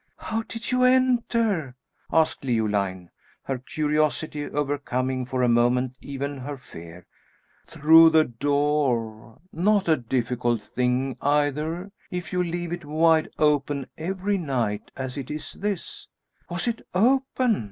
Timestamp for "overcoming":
4.45-5.27